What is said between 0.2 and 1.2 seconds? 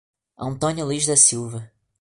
Antônio Luiz da